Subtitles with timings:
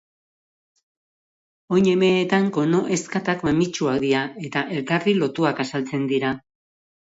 [1.77, 6.37] Oin emeetan kono-ezkatak mamitsuak dira eta elkarri lotuak azaltzen dira.